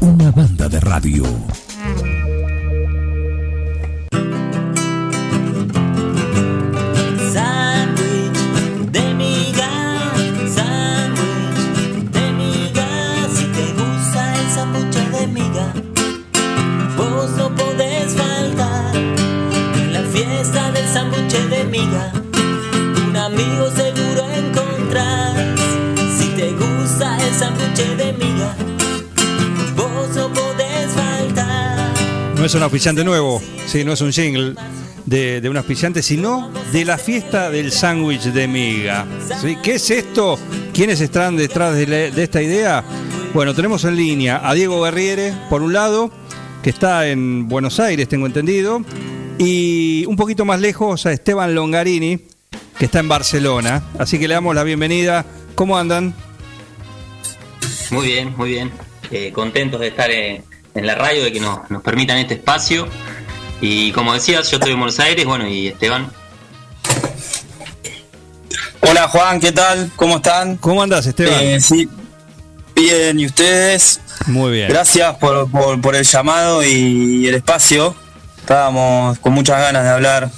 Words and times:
Una 0.00 0.30
banda 0.30 0.68
de 0.68 0.80
radio. 0.80 1.24
Es 32.46 32.54
un 32.54 32.62
auspiciante 32.62 33.02
nuevo, 33.02 33.42
sí, 33.66 33.84
no 33.84 33.92
es 33.92 34.00
un 34.00 34.12
jingle 34.12 34.54
de, 35.04 35.40
de 35.40 35.48
un 35.48 35.56
auspiciante, 35.56 36.00
sino 36.02 36.52
de 36.72 36.84
la 36.84 36.96
fiesta 36.96 37.50
del 37.50 37.72
sándwich 37.72 38.22
de 38.22 38.46
miga. 38.46 39.04
¿Sí? 39.40 39.56
¿Qué 39.62 39.74
es 39.74 39.90
esto? 39.90 40.38
¿Quiénes 40.72 41.00
están 41.00 41.36
detrás 41.36 41.74
de, 41.74 41.86
de 41.86 42.22
esta 42.22 42.40
idea? 42.40 42.84
Bueno, 43.34 43.52
tenemos 43.52 43.84
en 43.84 43.96
línea 43.96 44.40
a 44.48 44.54
Diego 44.54 44.80
Guerriere, 44.82 45.34
por 45.50 45.60
un 45.62 45.72
lado, 45.72 46.12
que 46.62 46.70
está 46.70 47.08
en 47.08 47.48
Buenos 47.48 47.80
Aires, 47.80 48.06
tengo 48.06 48.26
entendido, 48.26 48.82
y 49.38 50.04
un 50.06 50.14
poquito 50.14 50.44
más 50.44 50.60
lejos 50.60 51.04
a 51.06 51.12
Esteban 51.12 51.54
Longarini, 51.54 52.20
que 52.78 52.84
está 52.84 53.00
en 53.00 53.08
Barcelona. 53.08 53.82
Así 53.98 54.20
que 54.20 54.28
le 54.28 54.34
damos 54.34 54.54
la 54.54 54.62
bienvenida. 54.62 55.26
¿Cómo 55.56 55.76
andan? 55.76 56.14
Muy 57.90 58.06
bien, 58.06 58.34
muy 58.36 58.50
bien. 58.50 58.70
Eh, 59.10 59.32
contentos 59.32 59.80
de 59.80 59.88
estar 59.88 60.10
en, 60.10 60.44
en 60.76 60.86
la 60.86 60.94
radio, 60.94 61.24
de 61.24 61.32
que 61.32 61.40
nos, 61.40 61.68
nos 61.70 61.82
permitan 61.82 62.18
este 62.18 62.34
espacio. 62.34 62.88
Y 63.60 63.90
como 63.92 64.12
decías, 64.14 64.50
yo 64.50 64.58
estoy 64.58 64.72
en 64.72 64.78
Buenos 64.78 65.00
Aires, 65.00 65.24
bueno, 65.24 65.46
y 65.48 65.68
Esteban. 65.68 66.10
Hola 68.80 69.08
Juan, 69.08 69.40
¿qué 69.40 69.52
tal? 69.52 69.90
¿Cómo 69.96 70.16
están? 70.16 70.56
¿Cómo 70.58 70.82
andas, 70.82 71.06
Esteban? 71.06 71.34
Eh, 71.42 71.60
sí, 71.60 71.88
bien, 72.74 73.18
¿y 73.18 73.26
ustedes? 73.26 74.00
Muy 74.26 74.52
bien. 74.52 74.68
Gracias 74.68 75.16
por, 75.16 75.50
por- 75.50 75.80
por 75.80 75.96
el 75.96 76.04
llamado 76.04 76.62
y 76.64 77.26
el 77.26 77.34
espacio. 77.34 77.94
Estábamos 78.38 79.18
con 79.18 79.32
muchas 79.32 79.58
ganas 79.58 79.82
de 79.82 79.90
hablar 79.90 80.30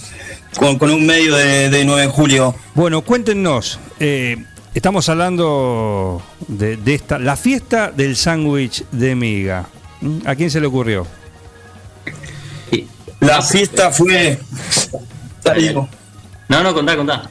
con, 0.59 0.79
con 0.79 0.91
un 0.91 1.05
medio 1.05 1.35
de, 1.37 1.69
de 1.69 1.85
9 1.85 2.03
de 2.03 2.09
julio. 2.09 2.55
Bueno, 2.75 3.03
cuéntenos. 3.03 3.79
eh, 4.01 4.37
estamos 4.75 5.09
hablando 5.09 6.23
de, 6.47 6.77
de 6.79 6.95
esta, 6.95 7.19
la 7.19 7.37
fiesta 7.37 7.91
del 7.91 8.17
sándwich 8.17 8.85
de 8.93 9.15
miga. 9.15 9.67
¿A 10.25 10.35
quién 10.35 10.51
se 10.51 10.61
le 10.61 10.67
ocurrió? 10.67 11.07
La 13.21 13.43
fiesta 13.43 13.91
fue... 13.91 14.39
No, 16.49 16.63
no, 16.63 16.75
contá, 16.75 16.97
contá. 16.97 17.31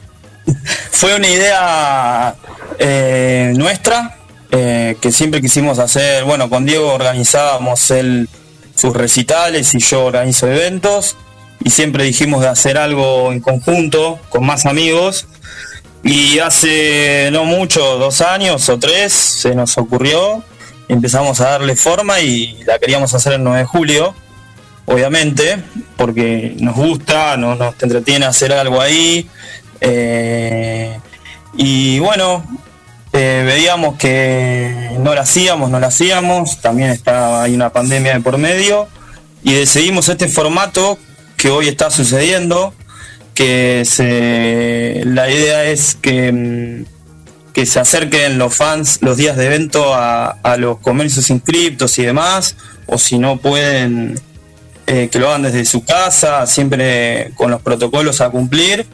Fue 0.90 1.14
una 1.14 1.28
idea 1.28 2.34
eh, 2.78 3.52
nuestra, 3.56 4.18
eh, 4.50 4.96
que 5.00 5.12
siempre 5.12 5.40
quisimos 5.40 5.78
hacer, 5.78 6.24
bueno, 6.24 6.50
con 6.50 6.66
Diego 6.66 6.92
organizábamos 6.92 7.90
él 7.90 8.28
sus 8.74 8.94
recitales 8.94 9.74
y 9.74 9.78
yo 9.78 10.04
organizo 10.06 10.48
eventos, 10.48 11.16
y 11.62 11.70
siempre 11.70 12.04
dijimos 12.04 12.42
de 12.42 12.48
hacer 12.48 12.78
algo 12.78 13.32
en 13.32 13.40
conjunto, 13.40 14.18
con 14.28 14.46
más 14.46 14.66
amigos, 14.66 15.26
y 16.02 16.38
hace 16.38 17.30
no 17.32 17.44
mucho, 17.44 17.98
dos 17.98 18.20
años 18.20 18.68
o 18.68 18.78
tres, 18.78 19.12
se 19.12 19.54
nos 19.54 19.76
ocurrió, 19.78 20.44
empezamos 20.88 21.40
a 21.40 21.50
darle 21.50 21.76
forma 21.76 22.20
y 22.20 22.62
la 22.64 22.78
queríamos 22.78 23.14
hacer 23.14 23.34
el 23.34 23.44
9 23.44 23.60
de 23.60 23.64
julio, 23.64 24.14
obviamente, 24.86 25.58
porque 25.96 26.54
nos 26.58 26.74
gusta, 26.74 27.36
no, 27.36 27.54
nos 27.54 27.74
entretiene 27.82 28.26
hacer 28.26 28.52
algo 28.52 28.80
ahí. 28.80 29.28
eh, 29.80 30.98
y 31.56 31.98
bueno, 31.98 32.44
eh, 33.12 33.42
veíamos 33.46 33.96
que 33.96 34.90
no 35.00 35.14
la 35.14 35.22
hacíamos, 35.22 35.70
no 35.70 35.80
la 35.80 35.88
hacíamos, 35.88 36.60
también 36.60 36.90
estaba 36.90 37.42
hay 37.42 37.54
una 37.54 37.70
pandemia 37.70 38.14
de 38.14 38.20
por 38.20 38.38
medio, 38.38 38.86
y 39.42 39.54
decidimos 39.54 40.08
este 40.08 40.28
formato 40.28 40.98
que 41.36 41.50
hoy 41.50 41.68
está 41.68 41.90
sucediendo, 41.90 42.74
que 43.34 43.84
se, 43.86 45.02
la 45.06 45.30
idea 45.30 45.64
es 45.64 45.94
que, 45.94 46.32
mm, 46.32 46.84
que 47.58 47.66
se 47.66 47.80
acerquen 47.80 48.38
los 48.38 48.54
fans 48.54 49.00
los 49.00 49.16
días 49.16 49.36
de 49.36 49.46
evento 49.46 49.92
a, 49.92 50.56
los 50.58 50.78
comercios 50.78 51.28
inscriptos 51.28 51.98
y 51.98 52.04
demás, 52.04 52.54
o 52.86 52.98
si 52.98 53.18
no 53.18 53.38
pueden 53.38 54.20
eh, 54.86 55.08
que 55.10 55.18
lo 55.18 55.26
hagan 55.28 55.42
desde 55.42 55.64
su 55.64 55.84
casa, 55.84 56.46
siempre 56.46 57.32
con 57.34 57.50
los 57.50 57.60
protocolos 57.60 58.20
a 58.20 58.30
cumplir 58.30 58.86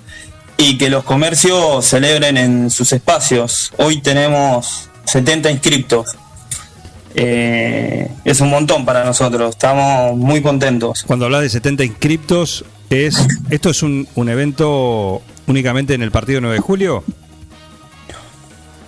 y 0.56 0.78
que 0.78 0.88
los 0.88 1.04
comercios 1.04 1.84
celebren 1.84 2.38
en 2.38 2.70
sus 2.70 2.90
espacios. 2.94 3.70
Hoy 3.76 4.00
tenemos 4.00 4.88
70 5.04 5.50
inscriptos. 5.50 6.16
Eh, 7.14 8.10
es 8.24 8.40
un 8.40 8.48
montón 8.48 8.86
para 8.86 9.04
nosotros, 9.04 9.50
estamos 9.50 10.16
muy 10.16 10.40
contentos. 10.40 11.04
Cuando 11.06 11.26
hablas 11.26 11.42
de 11.42 11.50
70 11.50 11.84
inscriptos, 11.84 12.64
es, 12.88 13.26
¿esto 13.50 13.68
es 13.68 13.82
un, 13.82 14.08
un 14.14 14.30
evento 14.30 15.20
únicamente 15.48 15.92
en 15.92 16.02
el 16.02 16.10
partido 16.10 16.40
9 16.40 16.54
de 16.54 16.62
julio? 16.62 17.04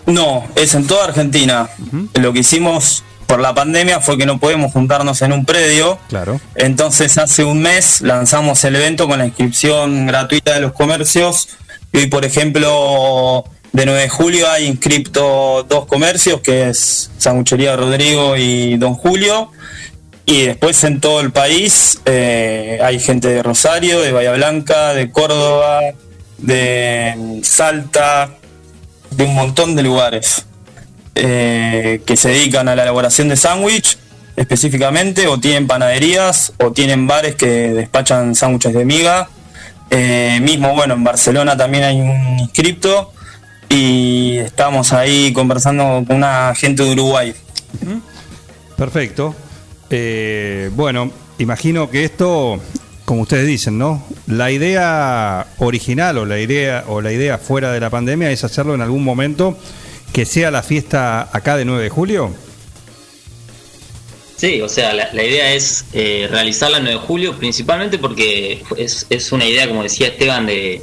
No, 0.06 0.44
es 0.54 0.74
en 0.74 0.86
toda 0.86 1.04
Argentina. 1.04 1.68
Lo 2.14 2.32
que 2.32 2.40
hicimos 2.40 3.04
por 3.26 3.40
la 3.40 3.54
pandemia 3.54 4.00
fue 4.00 4.16
que 4.16 4.24
no 4.24 4.38
podemos 4.38 4.72
juntarnos 4.72 5.20
en 5.22 5.32
un 5.32 5.44
predio. 5.44 5.98
Claro. 6.08 6.40
Entonces 6.54 7.18
hace 7.18 7.44
un 7.44 7.60
mes 7.60 8.00
lanzamos 8.00 8.62
el 8.64 8.76
evento 8.76 9.08
con 9.08 9.18
la 9.18 9.26
inscripción 9.26 10.06
gratuita 10.06 10.54
de 10.54 10.60
los 10.60 10.72
comercios. 10.72 11.48
Y 11.92 11.98
hoy, 11.98 12.06
por 12.06 12.24
ejemplo, 12.24 13.44
de 13.72 13.84
9 13.84 14.00
de 14.00 14.08
julio 14.08 14.50
hay 14.50 14.66
inscripto 14.66 15.66
dos 15.68 15.86
comercios, 15.86 16.40
que 16.40 16.68
es 16.70 17.10
Sanguchería 17.18 17.76
Rodrigo 17.76 18.36
y 18.36 18.76
Don 18.76 18.94
Julio. 18.94 19.50
Y 20.24 20.42
después 20.42 20.82
en 20.84 21.00
todo 21.00 21.20
el 21.20 21.30
país 21.30 22.00
eh, 22.04 22.78
hay 22.82 22.98
gente 22.98 23.28
de 23.28 23.42
Rosario, 23.42 24.00
de 24.00 24.12
Bahía 24.12 24.32
Blanca, 24.32 24.92
de 24.92 25.10
Córdoba, 25.10 25.80
de 26.38 27.40
Salta, 27.42 28.36
de 29.16 29.24
un 29.24 29.34
montón 29.34 29.76
de 29.76 29.82
lugares 29.82 30.46
eh, 31.14 32.02
que 32.04 32.16
se 32.16 32.28
dedican 32.28 32.68
a 32.68 32.76
la 32.76 32.82
elaboración 32.82 33.28
de 33.28 33.36
sándwich 33.36 33.98
específicamente, 34.36 35.26
o 35.28 35.40
tienen 35.40 35.66
panaderías, 35.66 36.52
o 36.58 36.70
tienen 36.72 37.06
bares 37.06 37.34
que 37.36 37.72
despachan 37.72 38.34
sándwiches 38.34 38.74
de 38.74 38.84
miga. 38.84 39.28
Eh, 39.90 40.40
mismo, 40.42 40.74
bueno, 40.74 40.94
en 40.94 41.04
Barcelona 41.04 41.56
también 41.56 41.84
hay 41.84 42.00
un 42.00 42.38
inscripto 42.40 43.12
y 43.68 44.36
estamos 44.38 44.92
ahí 44.92 45.32
conversando 45.32 46.04
con 46.06 46.16
una 46.16 46.54
gente 46.54 46.82
de 46.82 46.92
Uruguay. 46.92 47.34
Perfecto. 48.76 49.34
Eh, 49.88 50.70
bueno, 50.74 51.10
imagino 51.38 51.88
que 51.90 52.04
esto, 52.04 52.60
como 53.06 53.22
ustedes 53.22 53.46
dicen, 53.46 53.78
¿no? 53.78 54.04
La 54.26 54.50
idea 54.50 55.46
original 55.58 56.18
o 56.18 56.26
la 56.26 56.40
idea 56.40 56.84
o 56.88 57.00
la 57.00 57.12
idea 57.12 57.38
fuera 57.38 57.72
de 57.72 57.80
la 57.80 57.88
pandemia 57.88 58.30
es 58.32 58.44
hacerlo 58.44 58.74
en 58.74 58.82
algún 58.82 59.04
momento 59.04 59.56
que 60.12 60.26
sea 60.26 60.50
la 60.50 60.62
fiesta 60.62 61.30
acá 61.32 61.56
de 61.56 61.64
9 61.64 61.84
de 61.84 61.88
julio. 61.88 62.34
Sí, 64.36 64.60
o 64.60 64.68
sea, 64.68 64.92
la, 64.92 65.08
la 65.12 65.22
idea 65.22 65.54
es 65.54 65.86
eh, 65.92 66.26
realizarla 66.30 66.78
el 66.78 66.82
9 66.82 66.98
de 66.98 67.06
julio, 67.06 67.36
principalmente 67.38 67.96
porque 67.96 68.64
es, 68.76 69.06
es 69.08 69.32
una 69.32 69.46
idea, 69.46 69.68
como 69.68 69.84
decía 69.84 70.08
Esteban, 70.08 70.44
de, 70.46 70.82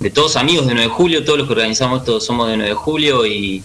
de 0.00 0.10
todos 0.10 0.36
amigos 0.36 0.66
de 0.66 0.74
9 0.74 0.88
de 0.88 0.94
julio, 0.94 1.24
todos 1.24 1.38
los 1.38 1.48
que 1.48 1.52
organizamos 1.52 2.00
esto 2.00 2.18
somos 2.18 2.48
de 2.48 2.56
9 2.56 2.70
de 2.70 2.74
julio 2.74 3.26
y, 3.26 3.62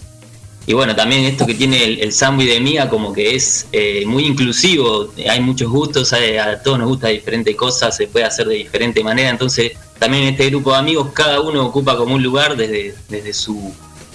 y 0.66 0.72
bueno, 0.72 0.94
también 0.96 1.24
esto 1.24 1.44
que 1.46 1.54
tiene 1.54 1.84
el, 1.84 2.00
el 2.00 2.12
sándwich 2.12 2.48
de 2.48 2.60
mía 2.60 2.88
como 2.88 3.12
que 3.12 3.34
es 3.36 3.66
eh, 3.72 4.04
muy 4.06 4.24
inclusivo, 4.24 5.12
hay 5.28 5.40
muchos 5.40 5.70
gustos, 5.70 6.12
hay- 6.12 6.36
a 6.38 6.62
todos 6.62 6.78
nos 6.78 6.88
gusta 6.88 7.08
diferentes 7.08 7.54
cosas, 7.56 7.96
se 7.96 8.06
puede 8.06 8.24
hacer 8.24 8.46
de 8.48 8.54
diferente 8.54 9.02
manera, 9.04 9.28
entonces 9.30 9.72
también 9.98 10.24
este 10.24 10.48
grupo 10.50 10.72
de 10.72 10.78
amigos 10.78 11.08
cada 11.12 11.40
uno 11.40 11.66
ocupa 11.66 11.96
como 11.96 12.14
un 12.14 12.22
lugar 12.22 12.56
desde, 12.56 12.94
desde 13.08 13.32
su 13.32 13.72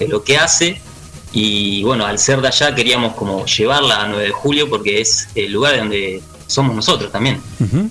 lo 0.07 0.23
que 0.23 0.37
hace 0.37 0.79
Y 1.31 1.83
bueno, 1.83 2.05
al 2.07 2.17
ser 2.17 2.41
de 2.41 2.47
allá 2.47 2.73
queríamos 2.73 3.13
como 3.13 3.45
llevarla 3.45 4.01
a 4.03 4.07
9 4.07 4.23
de 4.23 4.31
julio 4.31 4.67
porque 4.69 4.99
es 5.01 5.27
el 5.35 5.51
lugar 5.51 5.77
donde 5.77 6.21
somos 6.47 6.75
nosotros 6.75 7.11
también. 7.11 7.39
Ujú. 7.59 7.87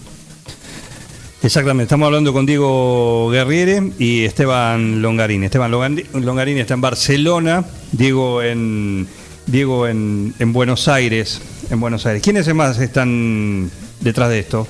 Exactamente, 1.41 1.85
estamos 1.85 2.07
hablando 2.07 2.33
con 2.33 2.47
Diego 2.47 3.31
Guerriere 3.31 3.93
y 3.99 4.25
Esteban 4.25 5.01
Longarini. 5.01 5.47
Esteban 5.47 5.71
Longarini 5.71 6.61
está 6.61 6.75
en 6.75 6.81
Barcelona, 6.81 7.65
Diego 7.93 8.43
en 8.43 9.07
Diego 9.47 9.87
en, 9.87 10.35
en 10.39 10.53
Buenos 10.53 10.89
Aires, 10.89 11.41
en 11.71 11.79
Buenos 11.79 12.05
Aires. 12.07 12.23
¿Quiénes 12.23 12.53
más 12.55 12.79
están 12.79 13.71
detrás 14.01 14.29
de 14.31 14.41
esto? 14.41 14.67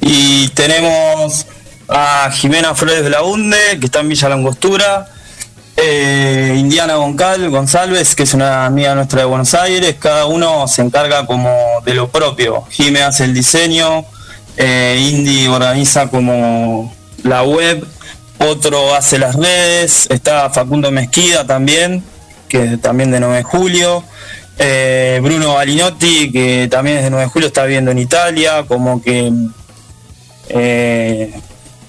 Y 0.00 0.48
tenemos 0.48 1.46
a 1.88 2.30
Jimena 2.32 2.74
Flores 2.74 3.04
de 3.04 3.10
la 3.10 3.22
Hunde, 3.22 3.58
que 3.78 3.86
está 3.86 4.00
en 4.00 4.08
Villa 4.08 4.28
Langostura, 4.30 5.08
eh, 5.76 6.56
Indiana 6.58 6.94
Goncal, 6.94 7.50
González, 7.50 8.14
que 8.14 8.22
es 8.22 8.34
una 8.34 8.66
amiga 8.66 8.94
nuestra 8.94 9.20
de 9.20 9.26
Buenos 9.26 9.52
Aires, 9.54 9.96
cada 9.98 10.26
uno 10.26 10.66
se 10.68 10.82
encarga 10.82 11.26
como 11.26 11.50
de 11.84 11.94
lo 11.94 12.08
propio. 12.08 12.64
Jimé 12.70 13.02
hace 13.02 13.24
el 13.24 13.34
diseño, 13.34 14.04
eh, 14.62 15.08
Indy 15.10 15.46
organiza 15.46 16.08
como 16.08 16.94
la 17.22 17.42
web, 17.44 17.86
otro 18.38 18.94
hace 18.94 19.18
las 19.18 19.34
redes, 19.34 20.06
está 20.10 20.50
Facundo 20.50 20.90
Mezquida 20.90 21.46
también, 21.46 22.04
que 22.46 22.76
también 22.76 23.10
de 23.10 23.20
9 23.20 23.36
de 23.38 23.42
julio. 23.42 24.04
eh, 24.58 25.18
Bruno 25.22 25.54
Balinotti, 25.54 26.30
que 26.30 26.68
también 26.70 26.98
es 26.98 27.04
de 27.04 27.10
9 27.10 27.24
de 27.24 27.30
julio, 27.30 27.48
está 27.48 27.64
viviendo 27.64 27.90
en 27.90 27.98
Italia, 27.98 28.64
como 28.68 29.00
que 29.02 29.32
eh, 30.50 31.32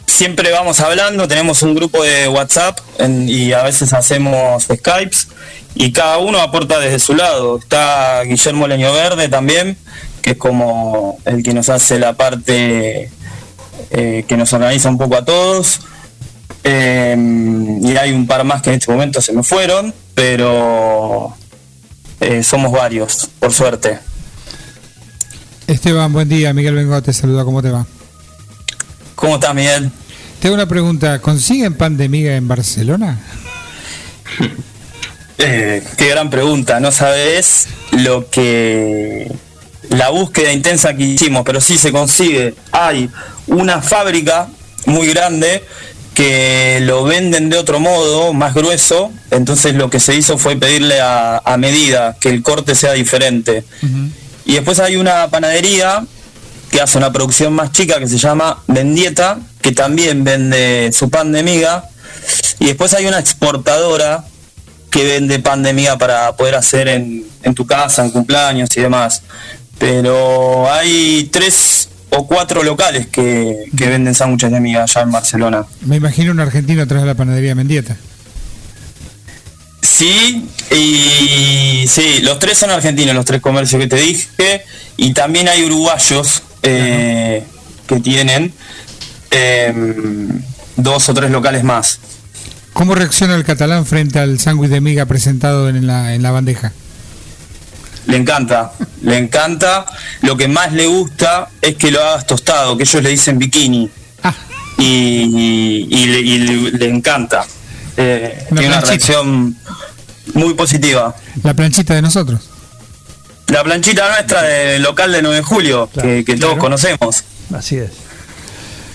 siempre 0.06 0.52
vamos 0.52 0.80
hablando, 0.80 1.28
tenemos 1.28 1.64
un 1.64 1.76
grupo 1.76 2.02
de 2.02 2.30
WhatsApp 2.30 2.80
y 3.28 3.52
a 3.52 3.64
veces 3.64 3.92
hacemos 3.92 4.64
Skypes 4.64 5.28
y 5.76 5.92
cada 5.92 6.20
uno 6.20 6.40
aporta 6.40 6.80
desde 6.80 7.00
su 7.00 7.16
lado. 7.16 7.58
Está 7.58 8.22
Guillermo 8.24 8.68
Leño 8.68 8.94
Verde 8.94 9.28
también, 9.28 9.78
que 10.22 10.32
es 10.32 10.38
como 10.38 11.18
el 11.26 11.44
que 11.44 11.54
nos 11.54 11.70
hace 11.70 12.00
la 12.00 12.14
parte 12.14 13.10
eh, 13.90 14.26
que 14.28 14.38
nos 14.38 14.54
organiza 14.54 14.90
un 14.90 14.98
poco 14.98 15.16
a 15.18 15.26
todos. 15.26 15.82
Eh, 16.64 17.16
y 17.82 17.98
hay 17.98 18.12
un 18.12 18.28
par 18.28 18.44
más 18.44 18.62
que 18.62 18.70
en 18.70 18.76
este 18.76 18.92
momento 18.92 19.22
se 19.22 19.34
me 19.34 19.44
fueron, 19.44 19.94
pero 20.14 21.36
eh, 22.20 22.44
somos 22.44 22.72
varios, 22.72 23.30
por 23.40 23.52
suerte. 23.52 24.00
Esteban, 25.68 26.14
buen 26.14 26.30
día. 26.30 26.54
Miguel 26.54 26.76
Bengo 26.76 27.02
te 27.02 27.14
saluda. 27.14 27.44
¿Cómo 27.44 27.62
te 27.62 27.72
va? 27.72 27.86
¿Cómo 29.16 29.36
estás, 29.36 29.56
Miguel? 29.56 29.92
Te 30.40 30.48
hago 30.48 30.56
una 30.56 30.68
pregunta. 30.68 31.20
¿Consiguen 31.20 31.74
pan 31.74 31.98
de 31.98 32.10
miga 32.10 32.36
en 32.36 32.48
Barcelona? 32.48 33.20
Qué 35.38 36.08
gran 36.10 36.30
pregunta, 36.30 36.80
no 36.80 36.92
sabes 36.92 37.68
lo 37.92 38.30
que 38.30 39.32
la 39.92 40.10
búsqueda 40.10 40.54
intensa 40.54 40.94
que 40.94 41.04
hicimos, 41.04 41.44
pero 41.46 41.60
sí 41.60 41.78
se 41.78 41.92
consigue. 41.92 42.56
Hay 42.72 43.10
una 43.48 43.82
fábrica 43.82 44.48
muy 44.86 45.08
grande 45.08 45.64
que 46.14 46.80
lo 46.82 47.04
venden 47.04 47.50
de 47.50 47.58
otro 47.58 47.80
modo, 47.80 48.34
más 48.34 48.54
grueso, 48.54 49.12
entonces 49.32 49.76
lo 49.76 49.90
que 49.90 50.00
se 50.00 50.16
hizo 50.16 50.38
fue 50.38 50.56
pedirle 50.56 51.00
a, 51.02 51.38
a 51.38 51.58
medida 51.58 52.16
que 52.20 52.30
el 52.30 52.42
corte 52.42 52.74
sea 52.76 52.94
diferente. 52.94 53.64
Y 54.46 54.54
después 54.54 54.80
hay 54.80 54.96
una 54.96 55.28
panadería 55.30 56.06
que 56.70 56.82
hace 56.82 56.98
una 56.98 57.12
producción 57.12 57.54
más 57.54 57.72
chica 57.72 58.00
que 58.00 58.08
se 58.08 58.18
llama 58.18 58.64
Mendieta, 58.68 59.40
que 59.62 59.74
también 59.74 60.24
vende 60.24 60.92
su 60.94 61.10
pan 61.10 61.34
de 61.34 61.44
miga. 61.44 61.90
Y 62.60 62.66
después 62.68 62.94
hay 62.94 63.08
una 63.08 63.20
exportadora 63.20 64.24
que 64.90 65.04
vende 65.04 65.40
pan 65.40 65.64
de 65.64 65.74
miga 65.74 65.98
para 65.98 66.36
poder 66.36 66.56
hacer 66.56 66.88
en, 66.88 67.26
en 67.44 67.56
tu 67.56 67.66
casa, 67.66 68.04
en 68.04 68.12
cumpleaños 68.12 68.70
y 68.76 68.82
demás. 68.82 69.22
Pero 69.82 70.72
hay 70.72 71.28
tres 71.32 71.90
o 72.12 72.28
cuatro 72.28 72.62
locales 72.62 73.08
que, 73.08 73.66
que 73.76 73.88
venden 73.88 74.14
sándwiches 74.14 74.52
de 74.52 74.60
miga 74.60 74.84
allá 74.84 75.02
en 75.02 75.12
Barcelona. 75.12 75.66
Me 75.82 75.96
imagino 75.96 76.32
un 76.32 76.40
argentino 76.40 76.84
atrás 76.84 77.02
de 77.02 77.08
la 77.08 77.16
panadería 77.16 77.56
Mendieta. 77.56 77.98
Sí, 79.82 80.48
y 80.70 81.88
sí, 81.88 82.20
los 82.22 82.38
tres 82.38 82.60
son 82.60 82.70
argentinos, 82.70 83.16
los 83.16 83.26
tres 83.26 83.42
comercios 83.42 83.82
que 83.82 83.88
te 83.88 83.96
dije, 83.96 84.62
y 84.98 85.14
también 85.14 85.48
hay 85.48 85.64
uruguayos 85.64 86.44
eh, 86.62 87.44
que 87.88 88.00
tienen 88.02 88.54
em, 89.32 90.42
dos 90.76 91.10
o 91.10 91.14
tres 91.16 91.32
locales 91.32 91.64
más. 91.64 92.00
¿Cómo 92.74 92.94
reacciona 92.94 93.34
el 93.34 93.44
catalán 93.44 93.88
frente 93.88 94.20
al 94.20 94.40
sándwich 94.40 94.70
de 94.70 94.80
miga 94.80 95.08
presentado 95.08 95.70
en 95.70 95.88
la, 95.88 96.14
en 96.14 96.22
la 96.22 96.30
bandeja? 96.30 96.72
Le 98.08 98.18
encanta, 98.18 98.72
le 99.04 99.18
encanta. 99.18 99.86
Lo 100.22 100.36
que 100.36 100.48
más 100.48 100.74
le 100.74 100.88
gusta 100.88 101.50
es 101.62 101.76
que 101.76 101.92
lo 101.92 102.02
hagas 102.02 102.26
tostado, 102.28 102.76
que 102.78 102.84
ellos 102.84 103.02
le 103.04 103.10
dicen 103.10 103.38
bikini. 103.40 103.90
Ah, 104.24 104.34
Y, 104.78 104.84
y- 104.84 105.88
y 105.90 106.06
le, 106.08 106.20
y 106.20 106.38
le- 106.40 106.72
le 106.72 106.90
encanta. 106.90 107.46
Eh, 107.98 108.46
tiene 108.50 108.68
una 108.68 108.82
reacción 108.82 109.56
muy 110.34 110.54
positiva. 110.56 111.16
la 111.44 111.54
planchita 111.54 111.94
de 111.94 112.02
nosotros. 112.02 112.42
La 113.48 113.64
planchita 113.64 114.08
nuestra 114.10 114.42
del 114.44 114.82
local 114.82 115.12
de 115.12 115.22
9 115.22 115.36
de 115.38 115.44
julio, 115.44 115.90
Claro, 115.92 116.08
que, 116.10 116.24
que 116.26 116.38
todos 116.38 116.58
conocemos. 116.58 117.24
Así 117.54 117.78
es. 117.78 117.92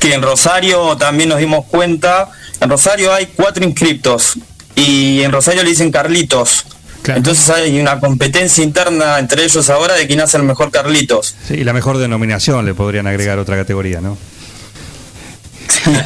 que 0.00 0.14
en 0.14 0.22
Rosario 0.22 0.96
también 0.96 1.28
nos 1.28 1.38
dimos 1.38 1.66
cuenta, 1.66 2.30
en 2.60 2.70
Rosario 2.70 3.12
hay 3.12 3.26
cuatro 3.26 3.64
inscriptos 3.64 4.38
y 4.74 5.20
en 5.22 5.30
Rosario 5.32 5.62
le 5.62 5.70
dicen 5.70 5.90
Carlitos. 5.92 6.64
Claro. 7.02 7.18
Entonces 7.18 7.48
hay 7.50 7.78
una 7.80 8.00
competencia 8.00 8.64
interna 8.64 9.18
entre 9.18 9.44
ellos 9.44 9.70
ahora 9.70 9.94
de 9.94 10.06
quién 10.06 10.20
hace 10.20 10.36
el 10.38 10.42
mejor 10.42 10.70
Carlitos. 10.70 11.34
Sí, 11.46 11.54
y 11.54 11.64
la 11.64 11.72
mejor 11.72 11.98
denominación 11.98 12.64
le 12.66 12.74
podrían 12.74 13.06
agregar 13.06 13.38
otra 13.38 13.56
categoría, 13.56 14.00
¿no? 14.00 14.18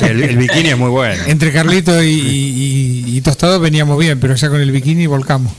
El, 0.03 0.23
el 0.23 0.37
bikini 0.37 0.71
es 0.71 0.77
muy 0.79 0.91
bueno. 0.91 1.23
Entre 1.27 1.53
Carlito 1.53 2.03
y, 2.03 2.09
y- 2.09 3.05
y 3.17 3.21
Tostado 3.23 3.61
veníamos 3.61 3.99
bien, 3.99 4.21
pero 4.21 4.35
ya 4.35 4.49
con 4.51 4.61
el 4.61 4.71
bikini 4.73 5.07
volcamos. 5.07 5.53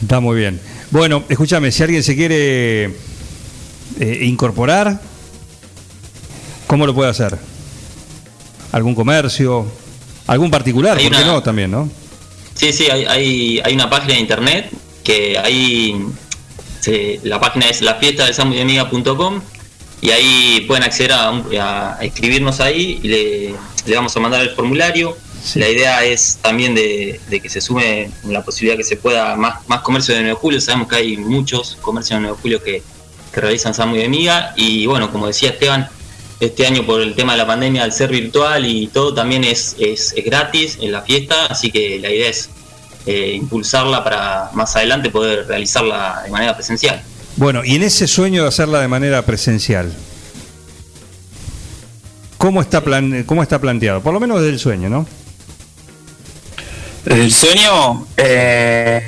Está 0.00 0.20
muy 0.20 0.36
bien. 0.38 0.60
Bueno, 0.90 1.24
escúchame, 1.28 1.70
si 1.72 1.82
alguien 1.82 2.02
se 2.02 2.14
quiere 2.14 2.84
eh, 4.00 4.18
incorporar, 4.22 5.00
¿cómo 6.66 6.86
lo 6.86 6.94
puede 6.94 7.10
hacer? 7.10 7.36
¿Algún 8.72 8.94
comercio? 8.94 9.66
¿Algún 10.26 10.50
particular? 10.50 10.96
Hay 10.98 11.08
¿Por 11.08 11.18
qué 11.18 11.24
no 11.24 11.42
también, 11.42 11.70
no? 11.70 11.88
Sí, 12.54 12.72
sí, 12.72 12.88
hay, 12.90 13.04
hay, 13.04 13.60
hay 13.64 13.74
una 13.74 13.90
página 13.90 14.14
de 14.14 14.20
internet 14.20 14.70
que 15.02 15.36
ahí 15.38 15.96
se- 16.80 17.20
la 17.24 17.40
página 17.40 17.68
es 17.68 17.80
la 17.82 17.96
fiesta 17.96 18.24
del 18.24 18.34
y 20.00 20.10
ahí 20.10 20.64
pueden 20.66 20.84
acceder 20.84 21.12
a, 21.12 21.28
a- 21.30 21.96
a 21.98 22.04
escribirnos 22.04 22.60
ahí 22.60 23.00
y 23.02 23.08
le, 23.08 23.54
le 23.86 23.96
vamos 23.96 24.16
a 24.16 24.20
mandar 24.20 24.42
el 24.42 24.50
formulario. 24.50 25.16
Sí. 25.42 25.58
La 25.58 25.68
idea 25.68 26.02
es 26.04 26.38
también 26.40 26.74
de, 26.74 27.20
de 27.28 27.40
que 27.40 27.50
se 27.50 27.60
sume 27.60 28.10
la 28.24 28.42
posibilidad 28.42 28.78
que 28.78 28.84
se 28.84 28.96
pueda 28.96 29.36
más, 29.36 29.66
más 29.68 29.80
comercio 29.82 30.14
de 30.14 30.20
9 30.20 30.34
de 30.34 30.40
julio. 30.40 30.60
Sabemos 30.60 30.88
que 30.88 30.96
hay 30.96 31.16
muchos 31.18 31.76
comercios 31.82 32.18
de 32.18 32.22
9 32.22 32.36
de 32.36 32.42
julio 32.42 32.62
que, 32.62 32.82
que 33.32 33.40
realizan 33.40 33.74
Samu 33.74 33.96
de 33.96 34.08
Miga 34.08 34.54
y 34.56 34.86
bueno, 34.86 35.10
como 35.12 35.26
decía 35.26 35.50
Esteban, 35.50 35.88
este 36.40 36.66
año 36.66 36.84
por 36.84 37.00
el 37.00 37.14
tema 37.14 37.32
de 37.32 37.38
la 37.38 37.46
pandemia, 37.46 37.84
al 37.84 37.92
ser 37.92 38.10
virtual 38.10 38.66
y 38.66 38.88
todo, 38.88 39.14
también 39.14 39.44
es, 39.44 39.76
es, 39.78 40.12
es 40.16 40.24
gratis 40.24 40.78
en 40.80 40.92
la 40.92 41.02
fiesta, 41.02 41.46
así 41.46 41.70
que 41.70 41.98
la 41.98 42.10
idea 42.10 42.28
es 42.28 42.50
eh, 43.06 43.34
impulsarla 43.34 44.02
para 44.02 44.50
más 44.54 44.74
adelante 44.76 45.10
poder 45.10 45.46
realizarla 45.46 46.22
de 46.24 46.30
manera 46.30 46.54
presencial. 46.54 47.02
Bueno, 47.36 47.64
y 47.64 47.74
en 47.74 47.82
ese 47.82 48.06
sueño 48.06 48.42
de 48.42 48.48
hacerla 48.48 48.80
de 48.80 48.88
manera 48.88 49.22
presencial, 49.22 49.92
¿cómo 52.38 52.62
está, 52.62 52.82
plan, 52.82 53.24
cómo 53.24 53.42
está 53.42 53.60
planteado? 53.60 54.00
Por 54.00 54.14
lo 54.14 54.20
menos 54.20 54.40
desde 54.40 54.52
el 54.54 54.58
sueño, 54.58 54.88
¿no? 54.88 55.06
El 57.06 57.32
sueño 57.32 58.06
eh, 58.16 59.02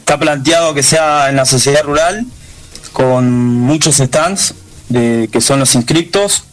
está 0.00 0.18
planteado 0.18 0.74
que 0.74 0.82
sea 0.82 1.30
en 1.30 1.36
la 1.36 1.46
sociedad 1.46 1.82
rural, 1.84 2.26
con 2.92 3.30
muchos 3.32 3.96
stands 3.96 4.54
de, 4.88 5.28
que 5.32 5.40
son 5.40 5.60
los 5.60 5.74
inscriptos, 5.74 6.44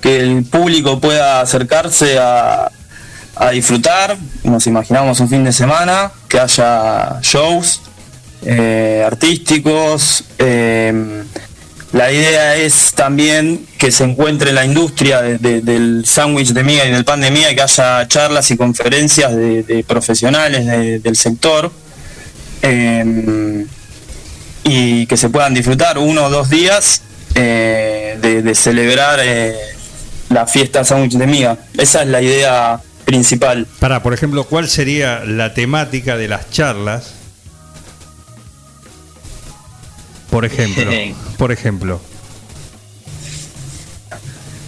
que 0.00 0.20
el 0.20 0.44
público 0.44 1.00
pueda 1.00 1.40
acercarse 1.40 2.18
a, 2.18 2.70
a 3.36 3.50
disfrutar, 3.50 4.16
nos 4.44 4.66
imaginamos 4.66 5.20
un 5.20 5.28
fin 5.28 5.44
de 5.44 5.52
semana, 5.52 6.10
que 6.28 6.38
haya 6.40 7.18
shows 7.22 7.80
eh, 8.44 9.02
artísticos. 9.06 10.24
eh, 10.38 11.24
la 11.92 12.12
idea 12.12 12.54
es 12.56 12.92
también 12.94 13.64
que 13.78 13.90
se 13.90 14.04
encuentre 14.04 14.52
la 14.52 14.62
industria 14.64 15.22
de- 15.22 15.38
de- 15.38 15.62
del 15.62 16.04
sándwich 16.04 16.48
de 16.52 16.62
miga 16.62 16.84
y 16.84 16.90
del 16.90 17.04
pan 17.06 17.22
de 17.22 17.30
miga, 17.30 17.54
que 17.54 17.62
haya 17.62 18.06
charlas 18.06 18.50
y 18.50 18.58
conferencias 18.58 19.34
de, 19.34 19.84
profesionales 19.88 20.66
de- 20.66 20.98
del 20.98 21.16
sector 21.16 21.72
eh, 22.60 23.64
y 24.64 25.06
que 25.06 25.16
se 25.16 25.30
puedan 25.30 25.54
disfrutar 25.54 25.96
uno 25.96 26.24
o 26.26 26.30
dos 26.30 26.50
días 26.50 27.00
de, 27.34 28.52
celebrar 28.54 29.20
la 30.30 30.46
fiesta 30.46 30.84
sándwich 30.84 31.12
de 31.14 31.26
miga. 31.26 31.58
Esa 31.76 32.02
es 32.02 32.08
la 32.08 32.20
idea 32.22 32.80
principal. 33.04 33.66
Para, 33.78 34.02
por 34.02 34.12
ejemplo, 34.14 34.44
¿cuál 34.44 34.68
sería 34.68 35.20
la 35.24 35.54
temática 35.54 36.16
de 36.16 36.28
las 36.28 36.50
charlas? 36.50 37.12
Por 40.30 40.44
ejemplo, 40.44 40.90
por 41.38 41.52
ejemplo. 41.52 42.00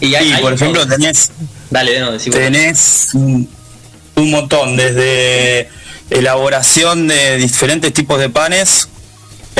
Y, 0.01 0.15
hay- 0.15 0.27
Sí, 0.29 0.33
hay- 0.33 0.43
por 0.43 0.53
ejemplo, 0.55 0.87
tenés 0.87 1.31
Dale, 1.71 2.01
no, 2.01 2.13
decí 2.13 2.31
vos. 2.31 2.39
tenés 2.39 3.09
un, 3.15 3.49
un 4.17 4.31
montón, 4.31 4.77
desde 4.77 5.69
elaboración 6.09 7.07
de 7.09 7.37
diferentes 7.37 7.93
tipos 7.93 8.19
de 8.19 8.31
panes, 8.31 8.89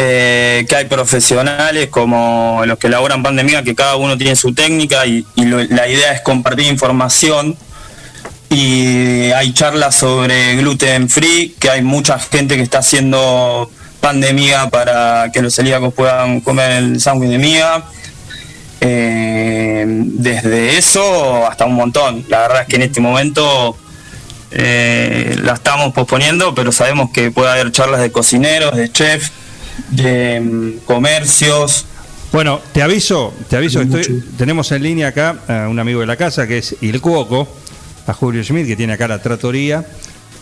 eh, 0.03 0.65
que 0.67 0.77
hay 0.77 0.87
profesionales 0.87 1.89
como 1.89 2.63
los 2.65 2.79
que 2.79 2.87
elaboran 2.87 3.23
pan 3.23 3.37
de 3.37 3.45
miga, 3.45 3.63
que 3.63 3.75
cada 3.75 3.97
uno 3.97 4.17
tiene 4.17 4.35
su 4.35 4.55
técnica 4.55 5.05
y, 5.05 5.27
la 5.37 5.87
idea 5.89 6.15
es 6.15 6.23
compartir 6.23 6.69
información. 6.69 7.55
Y 8.49 9.31
hay 9.33 9.53
charlas 9.53 9.95
sobre 9.97 10.57
gluten 10.57 11.11
free, 11.11 11.55
que 11.61 11.69
hay 11.69 11.83
mucha 11.83 12.19
gente 12.19 12.57
que 12.57 12.63
está 12.63 12.79
haciendo 12.79 13.71
pan 14.01 14.23
de 14.23 14.33
miga 14.33 14.71
para 14.71 15.31
que 15.33 15.43
los 15.43 15.55
celíacos 15.55 15.93
puedan 15.93 16.41
comer 16.41 16.73
el 16.73 16.99
sándwich 16.99 17.33
de 17.33 17.39
miga. 17.39 17.85
Eh, 18.81 19.85
desde 19.87 20.79
eso 20.79 21.47
hasta 21.47 21.67
un 21.67 21.75
montón. 21.75 22.25
La 22.29 22.41
verdad 22.41 22.63
es 22.63 22.69
que 22.69 22.77
en 22.77 22.83
este 22.83 23.03
momento 23.03 23.77
eh, 24.51 25.37
la 25.43 25.53
estamos 25.53 25.93
posponiendo, 25.93 26.55
pero 26.55 26.73
sabemos 26.73 27.11
que 27.13 27.31
puede 27.31 27.51
haber 27.51 27.71
charlas 27.71 28.01
de 28.01 28.11
cocineros, 28.11 28.75
de 28.75 28.91
chef, 28.91 29.31
de 29.91 30.41
mm, 30.41 30.85
comercios. 30.85 31.87
Bueno, 32.33 32.61
te 32.73 32.83
aviso, 32.83 33.35
te 33.49 33.57
aviso, 33.57 33.81
estoy, 33.81 34.25
tenemos 34.39 34.71
en 34.71 34.83
línea 34.85 35.09
acá 35.09 35.37
a 35.49 35.69
un 35.69 35.79
amigo 35.81 36.01
de 36.01 36.07
la 36.07 36.17
casa 36.17 36.47
que 36.47 36.59
es 36.59 36.77
Il 36.81 37.01
Cuoco, 37.01 37.49
a 38.07 38.13
Julio 38.13 38.43
Schmidt, 38.45 38.67
que 38.67 38.77
tiene 38.77 38.93
acá 38.93 39.09
la 39.09 39.21
tratoría, 39.21 39.85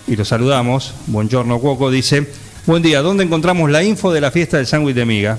y 0.07 0.15
lo 0.15 0.25
saludamos. 0.25 0.93
Buongiorno 1.07 1.59
Cuoco, 1.59 1.91
dice, 1.91 2.31
buen 2.67 2.83
día, 2.83 3.01
¿dónde 3.01 3.25
encontramos 3.25 3.71
la 3.71 3.83
info 3.83 4.13
de 4.13 4.21
la 4.21 4.31
fiesta 4.31 4.59
del 4.59 4.67
sándwich 4.67 4.95
de 4.95 5.07
miga? 5.07 5.39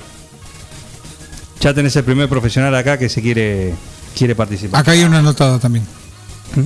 Ya 1.61 1.73
tenés 1.73 1.95
el 1.95 2.03
primer 2.03 2.27
profesional 2.27 2.73
acá 2.73 2.97
que 2.97 3.09
se 3.09 3.21
quiere, 3.21 3.75
quiere 4.17 4.33
participar. 4.33 4.81
Acá 4.81 4.91
hay 4.91 5.03
uno 5.03 5.17
anotado 5.17 5.59
también. 5.59 5.85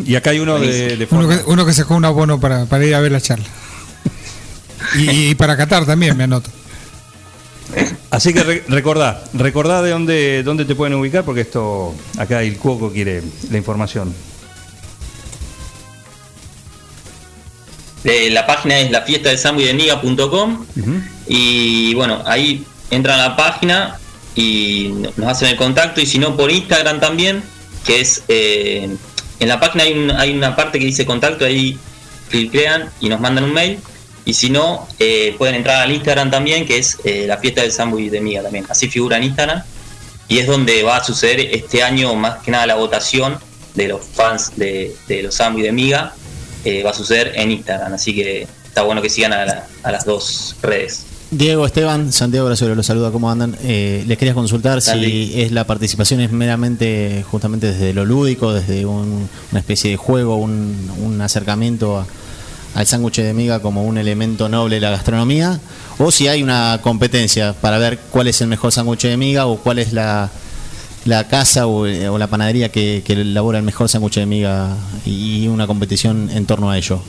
Y 0.05 0.15
acá 0.15 0.29
hay 0.29 0.39
uno 0.39 0.59
de, 0.59 0.95
de 0.95 1.07
Uno 1.11 1.27
que, 1.27 1.41
uno 1.45 1.65
que 1.65 1.73
sacó 1.73 1.95
un 1.95 2.05
abono 2.05 2.39
para, 2.39 2.65
para 2.67 2.85
ir 2.85 2.95
a 2.95 3.01
ver 3.01 3.11
la 3.11 3.19
charla. 3.21 3.45
Y, 4.95 5.29
y 5.29 5.35
para 5.35 5.57
Qatar 5.57 5.85
también 5.85 6.15
me 6.15 6.25
anoto. 6.25 6.51
Así 8.11 8.33
que 8.33 8.43
re- 8.43 8.63
recordá, 8.67 9.23
recordá 9.33 9.81
de 9.81 9.89
dónde, 9.91 10.43
dónde 10.43 10.65
te 10.65 10.75
pueden 10.75 10.93
ubicar, 10.95 11.23
porque 11.25 11.41
esto, 11.41 11.95
acá 12.17 12.43
el 12.43 12.57
Cuoco 12.57 12.91
quiere 12.91 13.23
la 13.49 13.57
información. 13.57 14.13
Eh, 18.03 18.29
la 18.31 18.45
página 18.45 18.79
es 18.79 18.91
la 18.91 19.01
fiesta 19.03 19.29
del 19.29 19.37
Ujú. 20.75 21.01
y 21.27 21.93
bueno, 21.95 22.21
ahí 22.25 22.65
entran 22.91 23.17
a 23.19 23.29
la 23.29 23.35
página 23.37 23.97
y 24.35 24.93
nos 25.15 25.27
hacen 25.29 25.47
el 25.49 25.55
contacto 25.55 26.01
y 26.01 26.05
si 26.05 26.19
no 26.19 26.35
por 26.35 26.51
Instagram 26.51 26.99
también, 26.99 27.41
que 27.85 28.01
es 28.01 28.23
eh, 28.27 28.89
en 29.39 29.47
la 29.47 29.59
página 29.59 29.85
hay, 29.85 29.93
un- 29.93 30.11
hay 30.11 30.35
una 30.35 30.53
parte 30.55 30.79
que 30.79 30.85
dice 30.85 31.05
contacto, 31.05 31.45
ahí 31.45 31.77
cliquean 32.29 32.89
y 32.99 33.07
nos 33.07 33.21
mandan 33.21 33.45
un 33.45 33.53
mail 33.53 33.79
y 34.25 34.33
si 34.33 34.49
no 34.49 34.87
eh, 34.99 35.35
pueden 35.37 35.55
entrar 35.55 35.81
al 35.81 35.91
Instagram 35.91 36.31
también, 36.31 36.65
que 36.65 36.77
es 36.77 36.97
eh, 37.03 37.25
la 37.27 37.37
fiesta 37.37 37.61
del 37.61 37.71
sándwich 37.71 38.09
de 38.11 38.21
miga 38.21 38.41
también, 38.41 38.65
así 38.69 38.87
figura 38.89 39.17
en 39.17 39.23
Instagram 39.23 39.61
y 40.29 40.37
es 40.39 40.47
donde 40.47 40.81
va 40.83 40.97
a 40.97 41.03
suceder 41.03 41.39
este 41.51 41.83
año 41.83 42.15
más 42.15 42.41
que 42.43 42.49
nada 42.51 42.65
la 42.65 42.75
votación 42.75 43.37
de 43.75 43.87
los 43.89 44.01
fans 44.05 44.51
de, 44.55 44.95
de 45.07 45.23
los 45.23 45.35
sándwiches 45.35 45.69
de 45.69 45.73
miga 45.73 46.13
eh, 46.63 46.81
va 46.83 46.91
a 46.91 46.93
suceder 46.93 47.33
en 47.35 47.51
Instagram, 47.51 47.93
así 47.93 48.15
que 48.15 48.47
está 48.65 48.83
bueno 48.83 49.01
que 49.01 49.09
sigan 49.09 49.33
a, 49.33 49.45
la- 49.45 49.67
a 49.83 49.91
las 49.91 50.05
dos 50.05 50.55
redes. 50.61 51.05
Diego 51.29 51.65
Esteban, 51.65 52.13
Santiago 52.13 52.45
Brazuelo 52.45 52.75
los 52.75 52.85
saluda, 52.85 53.09
¿cómo 53.11 53.29
andan? 53.29 53.57
Eh, 53.63 54.03
les 54.07 54.17
quería 54.19 54.35
consultar 54.35 54.81
Dale. 54.83 55.07
si 55.07 55.41
es 55.41 55.51
la 55.51 55.65
participación 55.65 56.21
es 56.21 56.31
meramente 56.31 57.25
justamente 57.29 57.71
desde 57.73 57.91
lo 57.91 58.05
lúdico, 58.05 58.53
desde 58.53 58.85
un- 58.85 59.27
una 59.51 59.59
especie 59.59 59.89
de 59.91 59.97
juego, 59.97 60.35
un, 60.37 60.91
un 61.01 61.19
acercamiento 61.21 61.97
a- 61.97 62.07
al 62.73 62.87
sándwich 62.87 63.17
de 63.17 63.33
miga 63.33 63.59
como 63.59 63.83
un 63.83 63.97
elemento 63.97 64.49
noble 64.49 64.75
de 64.75 64.81
la 64.81 64.89
gastronomía, 64.89 65.59
o 65.99 66.11
si 66.11 66.27
hay 66.27 66.41
una 66.43 66.79
competencia 66.81 67.53
para 67.53 67.77
ver 67.77 67.99
cuál 68.11 68.27
es 68.27 68.41
el 68.41 68.47
mejor 68.47 68.71
sándwich 68.71 69.03
de 69.03 69.17
miga 69.17 69.45
o 69.45 69.57
cuál 69.57 69.79
es 69.79 69.93
la, 69.93 70.29
la 71.05 71.27
casa 71.27 71.67
o, 71.67 71.85
eh, 71.85 72.09
o 72.09 72.17
la 72.17 72.27
panadería 72.27 72.69
que, 72.69 73.03
que 73.05 73.13
elabora 73.13 73.59
el 73.59 73.63
mejor 73.63 73.89
sándwich 73.89 74.15
de 74.15 74.25
miga 74.25 74.69
y 75.05 75.47
una 75.47 75.67
competición 75.67 76.29
en 76.31 76.45
torno 76.45 76.71
a 76.71 76.77
ello. 76.77 77.01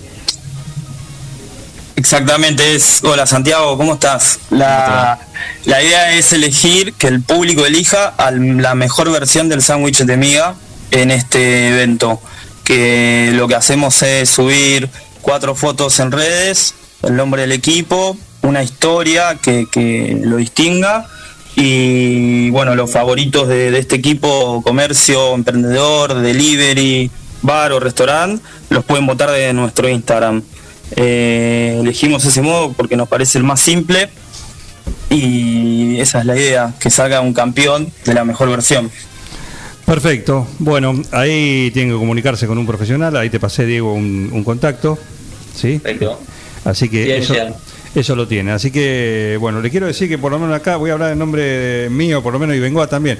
Exactamente, 1.96 2.74
es. 2.74 3.00
Hola 3.04 3.24
Santiago, 3.24 3.78
¿cómo 3.78 3.94
estás? 3.94 4.40
La, 4.50 5.18
la 5.64 5.82
idea 5.82 6.12
es 6.12 6.32
elegir, 6.32 6.92
que 6.94 7.06
el 7.06 7.22
público 7.22 7.64
elija 7.64 8.08
a 8.08 8.30
la 8.32 8.74
mejor 8.74 9.10
versión 9.12 9.48
del 9.48 9.62
sándwich 9.62 10.00
de 10.00 10.16
miga 10.16 10.56
en 10.90 11.10
este 11.10 11.68
evento. 11.68 12.20
Que 12.64 13.30
lo 13.34 13.46
que 13.46 13.54
hacemos 13.54 14.02
es 14.02 14.28
subir 14.28 14.88
cuatro 15.24 15.54
fotos 15.54 15.98
en 16.00 16.12
redes, 16.12 16.74
el 17.02 17.16
nombre 17.16 17.42
del 17.42 17.52
equipo, 17.52 18.16
una 18.42 18.62
historia 18.62 19.36
que, 19.42 19.66
que 19.72 20.20
lo 20.22 20.36
distinga 20.36 21.08
y 21.56 22.50
bueno, 22.50 22.74
los 22.74 22.92
favoritos 22.92 23.48
de, 23.48 23.76
este 23.78 23.96
equipo, 23.96 24.62
comercio, 24.62 25.34
emprendedor, 25.34 26.14
delivery, 26.14 27.10
bar 27.42 27.72
o 27.72 27.80
restaurante, 27.80 28.44
los 28.68 28.84
pueden 28.84 29.06
votar 29.06 29.30
de 29.30 29.52
nuestro 29.54 29.88
Instagram. 29.88 30.42
Eh, 30.96 31.78
elegimos 31.80 32.24
ese 32.26 32.42
modo 32.42 32.72
porque 32.72 32.96
nos 32.96 33.08
parece 33.08 33.38
el 33.38 33.44
más 33.44 33.60
simple 33.60 34.10
y 35.08 35.98
esa 36.00 36.20
es 36.20 36.26
la 36.26 36.36
idea, 36.36 36.74
que 36.78 36.90
salga 36.90 37.22
un 37.22 37.32
campeón 37.32 37.90
de 38.04 38.12
la 38.12 38.24
mejor 38.24 38.50
versión. 38.50 38.90
Perfecto. 39.86 40.46
Bueno, 40.58 41.00
ahí 41.12 41.70
tienen 41.72 41.94
que 41.94 41.98
comunicarse 41.98 42.46
con 42.46 42.58
un 42.58 42.66
profesional. 42.66 43.16
Ahí 43.16 43.30
te 43.30 43.38
pasé, 43.38 43.64
Diego, 43.64 43.94
un 43.94 44.42
contacto. 44.44 44.98
¿Sí? 45.54 45.78
Perfecto. 45.78 46.20
Así 46.64 46.88
que 46.88 47.04
Bien, 47.04 47.22
eso, 47.22 47.34
bien. 47.34 47.54
eso 47.94 48.16
lo 48.16 48.26
tiene. 48.26 48.52
Así 48.52 48.70
que, 48.70 49.36
bueno, 49.38 49.60
le 49.60 49.70
quiero 49.70 49.86
decir 49.86 50.08
que 50.08 50.18
por 50.18 50.32
lo 50.32 50.38
menos 50.38 50.56
acá 50.56 50.76
voy 50.76 50.90
a 50.90 50.94
hablar 50.94 51.12
en 51.12 51.18
nombre 51.18 51.88
mío, 51.90 52.22
por 52.22 52.32
lo 52.32 52.38
menos, 52.38 52.56
y 52.56 52.60
Bengoa 52.60 52.86
también. 52.86 53.18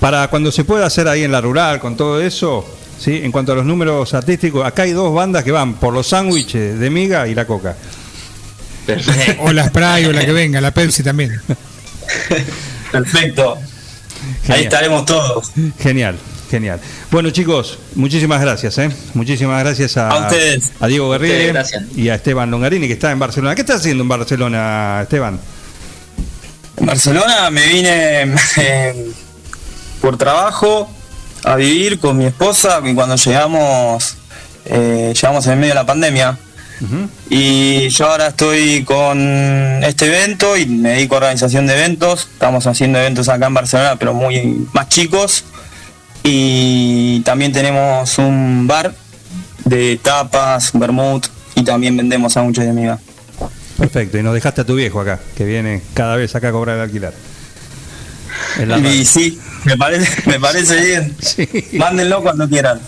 Para 0.00 0.28
cuando 0.28 0.50
se 0.50 0.64
pueda 0.64 0.86
hacer 0.86 1.06
ahí 1.08 1.22
en 1.22 1.32
la 1.32 1.40
rural, 1.40 1.78
con 1.80 1.96
todo 1.96 2.20
eso, 2.20 2.66
¿sí? 2.98 3.20
En 3.22 3.30
cuanto 3.30 3.52
a 3.52 3.54
los 3.54 3.64
números 3.64 4.12
artísticos, 4.14 4.66
acá 4.66 4.82
hay 4.82 4.92
dos 4.92 5.14
bandas 5.14 5.44
que 5.44 5.52
van 5.52 5.74
por 5.74 5.94
los 5.94 6.08
sándwiches 6.08 6.78
de 6.78 6.90
miga 6.90 7.28
y 7.28 7.34
la 7.34 7.46
coca. 7.46 7.76
Perfecto. 8.86 9.42
O 9.44 9.52
la 9.52 9.68
Spray 9.68 10.06
o 10.06 10.12
la 10.12 10.24
que 10.24 10.32
venga, 10.32 10.60
la 10.60 10.72
Pepsi 10.72 11.02
también. 11.02 11.40
Perfecto. 12.90 13.56
Genial. 14.42 14.58
Ahí 14.58 14.64
estaremos 14.64 15.04
todos. 15.06 15.52
Genial, 15.78 16.16
genial. 16.50 16.80
Bueno, 17.10 17.30
chicos, 17.30 17.78
muchísimas 17.94 18.40
gracias, 18.40 18.76
¿eh? 18.78 18.90
Muchísimas 19.14 19.62
gracias 19.62 19.96
a, 19.96 20.08
A 20.10 20.18
ustedes. 20.26 20.72
a 20.80 20.86
Diego 20.88 21.10
Guerriere 21.10 21.36
Ustedes, 21.36 21.52
gracias. 21.54 21.84
y 21.96 22.08
a 22.08 22.16
Esteban 22.16 22.50
Longarini, 22.50 22.86
que 22.88 22.94
está 22.94 23.10
en 23.12 23.18
Barcelona. 23.18 23.54
¿Qué 23.54 23.60
está 23.62 23.74
haciendo 23.74 24.02
en 24.02 24.08
Barcelona, 24.08 25.00
Esteban? 25.02 25.40
En 26.76 26.86
Barcelona 26.86 27.50
me 27.50 27.66
vine 27.66 28.34
eh, 28.56 29.10
por 30.00 30.16
trabajo 30.18 30.90
a 31.44 31.56
vivir 31.56 31.98
con 31.98 32.18
mi 32.18 32.26
esposa 32.26 32.80
y 32.84 32.94
cuando 32.94 33.16
llegamos, 33.16 34.16
eh, 34.66 35.12
llegamos 35.14 35.46
en 35.46 35.58
medio 35.60 35.70
de 35.72 35.80
la 35.80 35.86
pandemia. 35.86 36.38
Y 37.28 37.90
yo 37.90 38.06
ahora 38.10 38.28
estoy 38.28 38.84
con 38.84 39.18
este 39.84 40.06
evento 40.06 40.56
y 40.56 40.64
me 40.64 40.92
dedico 40.92 41.14
a 41.14 41.18
organización 41.18 41.66
de 41.66 41.74
eventos. 41.74 42.26
Estamos 42.32 42.66
haciendo 42.66 42.98
eventos 42.98 43.28
acá 43.28 43.48
en 43.48 43.54
Barcelona, 43.54 43.96
pero 43.96 44.14
muy 44.14 44.66
más 44.72 44.88
chicos. 44.88 45.44
Y 46.22 47.20
también 47.20 47.52
tenemos 47.52 48.18
un 48.18 48.66
bar 48.66 48.94
de 49.64 49.98
tapas, 50.02 50.70
vermouth 50.74 51.26
y 51.54 51.62
también 51.64 51.96
vendemos 51.96 52.32
sándwiches 52.34 52.66
de 52.66 52.72
miga. 52.72 52.98
Perfecto, 53.78 54.18
y 54.18 54.22
nos 54.22 54.34
dejaste 54.34 54.60
a 54.60 54.64
tu 54.64 54.74
viejo 54.74 55.00
acá, 55.00 55.18
que 55.36 55.44
viene 55.44 55.80
cada 55.94 56.16
vez 56.16 56.34
acá 56.34 56.48
a 56.48 56.52
cobrar 56.52 56.76
el 56.76 56.82
alquiler. 56.82 57.14
Y 58.84 59.04
sí, 59.04 59.38
me 59.64 59.76
parece, 59.76 60.28
me 60.28 60.38
parece 60.40 60.80
bien. 60.84 61.16
Sí. 61.20 61.48
Mándenlo 61.74 62.22
cuando 62.22 62.48
quieran. 62.48 62.80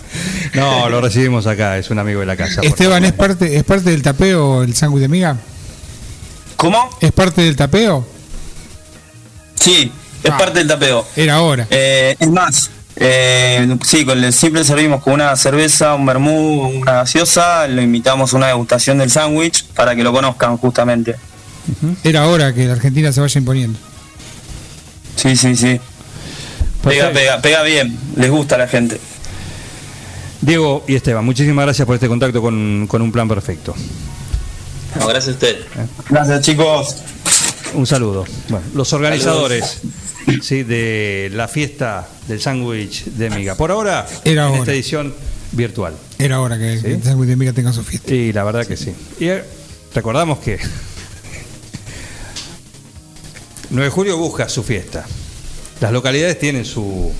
No, 0.54 0.88
lo 0.90 1.00
recibimos 1.00 1.46
acá, 1.46 1.78
es 1.78 1.88
un 1.90 1.98
amigo 1.98 2.20
de 2.20 2.26
la 2.26 2.36
casa. 2.36 2.60
Esteban, 2.62 3.04
¿es 3.04 3.12
parte, 3.12 3.56
¿es 3.56 3.64
parte 3.64 3.90
del 3.90 4.02
tapeo 4.02 4.62
el 4.62 4.74
sándwich 4.74 5.02
de 5.02 5.08
miga? 5.08 5.36
¿Cómo? 6.56 6.90
¿Es 7.00 7.12
parte 7.12 7.40
del 7.42 7.56
tapeo? 7.56 8.06
Sí, 9.54 9.90
es 10.22 10.30
Ah. 10.30 10.36
parte 10.38 10.58
del 10.58 10.68
tapeo. 10.68 11.06
Era 11.16 11.34
ahora. 11.36 11.66
Eh, 11.70 12.16
es 12.18 12.30
más, 12.30 12.70
eh, 13.02 13.76
sí, 13.84 14.04
con 14.04 14.22
el, 14.22 14.32
siempre 14.32 14.64
servimos 14.64 15.02
con 15.02 15.14
una 15.14 15.34
cerveza, 15.36 15.94
un 15.94 16.06
vermú, 16.06 16.68
una 16.68 16.92
gaseosa, 16.92 17.66
lo 17.68 17.82
invitamos 17.82 18.32
a 18.32 18.36
una 18.36 18.46
degustación 18.48 18.98
del 18.98 19.10
sándwich 19.10 19.64
para 19.74 19.94
que 19.96 20.02
lo 20.02 20.12
conozcan 20.12 20.56
justamente. 20.56 21.16
Era 22.04 22.26
hora 22.28 22.52
que 22.54 22.66
la 22.66 22.74
Argentina 22.74 23.12
se 23.12 23.20
vaya 23.20 23.38
imponiendo. 23.38 23.78
Sí, 25.16 25.36
sí, 25.36 25.56
sí. 25.56 25.80
Pega, 26.82 27.10
pega, 27.12 27.40
pega 27.40 27.62
bien, 27.62 27.96
les 28.16 28.30
gusta 28.30 28.56
a 28.56 28.58
la 28.58 28.68
gente. 28.68 29.00
Diego 30.40 30.84
y 30.88 30.96
Esteban, 30.96 31.24
muchísimas 31.24 31.64
gracias 31.64 31.86
por 31.86 31.94
este 31.94 32.08
contacto 32.08 32.42
con, 32.42 32.86
con 32.88 33.00
un 33.00 33.12
plan 33.12 33.28
perfecto. 33.28 33.74
No, 34.98 35.06
gracias 35.06 35.28
a 35.28 35.30
usted. 35.32 35.56
Gracias 36.08 36.40
chicos. 36.42 36.96
Un 37.74 37.86
saludo. 37.86 38.24
Bueno, 38.48 38.66
los 38.74 38.92
organizadores 38.92 39.80
sí, 40.42 40.62
de 40.62 41.30
la 41.32 41.48
fiesta 41.48 42.08
del 42.28 42.40
sándwich 42.40 43.04
de 43.06 43.30
miga. 43.30 43.54
Por 43.56 43.70
ahora, 43.70 44.06
Era 44.24 44.32
en 44.32 44.38
ahora. 44.48 44.58
esta 44.60 44.72
edición 44.72 45.14
virtual. 45.52 45.94
Era 46.18 46.40
hora 46.40 46.58
que, 46.58 46.76
¿Sí? 46.76 46.82
que 46.82 46.94
el 46.94 47.02
sándwich 47.02 47.28
de 47.28 47.36
miga 47.36 47.52
tenga 47.52 47.72
su 47.72 47.82
fiesta. 47.82 48.14
Y 48.14 48.32
la 48.32 48.44
verdad 48.44 48.66
que 48.66 48.76
sí. 48.76 48.92
Y 49.20 49.26
eh, 49.28 49.42
recordamos 49.94 50.38
que 50.38 50.58
9 53.70 53.84
de 53.84 53.90
julio 53.90 54.16
busca 54.18 54.48
su 54.48 54.62
fiesta. 54.62 55.04
Las 55.80 55.92
localidades 55.92 56.38
tienen 56.38 56.64
su. 56.64 57.12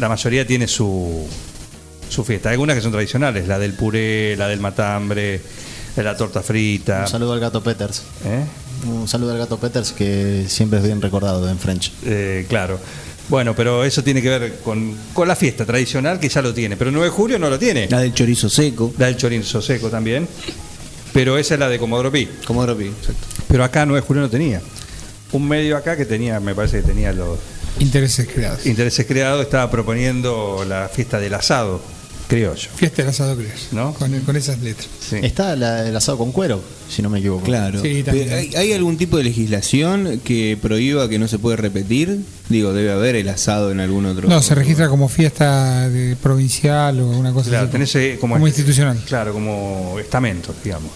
La 0.00 0.08
mayoría 0.08 0.46
tiene 0.46 0.66
su, 0.66 1.26
su 2.08 2.24
fiesta. 2.24 2.48
Hay 2.50 2.54
algunas 2.54 2.76
que 2.76 2.82
son 2.82 2.92
tradicionales, 2.92 3.46
la 3.46 3.58
del 3.58 3.74
puré, 3.74 4.36
la 4.36 4.48
del 4.48 4.60
matambre, 4.60 5.40
de 5.94 6.02
la 6.02 6.16
torta 6.16 6.42
frita. 6.42 7.02
Un 7.02 7.08
saludo 7.08 7.32
al 7.34 7.40
gato 7.40 7.62
Peters. 7.62 8.02
¿eh? 8.24 8.44
Un 8.86 9.06
saludo 9.06 9.32
al 9.32 9.38
gato 9.38 9.58
Peters 9.58 9.92
que 9.92 10.46
siempre 10.48 10.78
es 10.78 10.84
bien 10.84 11.00
recordado 11.00 11.48
en 11.48 11.58
French. 11.58 11.92
Eh, 12.04 12.46
claro. 12.48 12.78
Bueno, 13.28 13.54
pero 13.54 13.84
eso 13.84 14.02
tiene 14.02 14.20
que 14.20 14.28
ver 14.28 14.58
con, 14.64 14.96
con 15.14 15.28
la 15.28 15.36
fiesta 15.36 15.64
tradicional 15.64 16.18
que 16.18 16.28
ya 16.28 16.42
lo 16.42 16.52
tiene. 16.52 16.76
Pero 16.76 16.90
9 16.90 17.06
de 17.06 17.10
julio 17.10 17.38
no 17.38 17.48
lo 17.48 17.58
tiene. 17.58 17.88
La 17.88 18.00
del 18.00 18.12
chorizo 18.12 18.48
seco. 18.48 18.92
La 18.98 19.06
del 19.06 19.16
chorizo 19.16 19.62
seco 19.62 19.88
también. 19.88 20.28
Pero 21.12 21.38
esa 21.38 21.54
es 21.54 21.60
la 21.60 21.68
de 21.68 21.78
Comodoro 21.78 22.10
Pi. 22.10 22.28
Como 22.46 22.62
Dropi, 22.62 22.86
exacto. 22.86 23.26
Pero 23.48 23.64
acá 23.64 23.86
9 23.86 24.00
de 24.00 24.06
julio 24.06 24.22
no 24.22 24.30
tenía. 24.30 24.60
Un 25.32 25.46
medio 25.46 25.76
acá 25.76 25.96
que 25.96 26.04
tenía, 26.04 26.40
me 26.40 26.54
parece 26.54 26.80
que 26.80 26.88
tenía 26.88 27.12
los 27.12 27.38
Intereses 27.78 28.28
creados. 28.32 28.66
intereses 28.66 29.06
creados, 29.06 29.42
estaba 29.42 29.70
proponiendo 29.70 30.64
la 30.68 30.88
fiesta 30.88 31.18
del 31.18 31.34
asado 31.34 31.80
criollo. 32.36 32.68
Fiesta 32.74 33.02
del 33.02 33.08
asado 33.10 33.36
creo. 33.36 33.50
¿No? 33.72 33.94
Con, 33.94 34.18
con 34.20 34.36
esas 34.36 34.58
letras. 34.60 34.88
Sí. 35.08 35.16
Está 35.22 35.54
la- 35.56 35.86
el 35.88 35.96
asado 35.96 36.18
con 36.18 36.32
cuero, 36.32 36.62
si 36.88 37.02
no 37.02 37.10
me 37.10 37.18
equivoco. 37.18 37.44
Claro. 37.44 37.80
Sí, 37.82 38.04
¿hay, 38.08 38.54
hay 38.54 38.72
algún 38.72 38.96
tipo 38.96 39.16
de 39.18 39.24
legislación 39.24 40.20
que 40.24 40.58
prohíba 40.60 41.08
que 41.08 41.18
no 41.18 41.28
se 41.28 41.38
puede 41.38 41.56
repetir? 41.56 42.20
Digo, 42.48 42.72
debe 42.72 42.92
haber 42.92 43.16
el 43.16 43.28
asado 43.28 43.70
en 43.72 43.80
algún 43.80 44.06
otro. 44.06 44.28
No, 44.28 44.40
se 44.42 44.54
registra 44.54 44.88
como 44.88 45.08
fiesta 45.08 45.88
de 45.88 46.16
provincial 46.16 47.00
o 47.00 47.06
una 47.08 47.32
cosa 47.32 47.50
Claro, 47.50 47.64
así. 47.64 47.72
tenés 47.72 47.94
eh, 47.96 48.16
como, 48.20 48.34
como 48.34 48.46
institucional. 48.46 48.98
Claro, 49.06 49.32
como 49.32 49.96
estamentos, 50.00 50.54
digamos. 50.64 50.90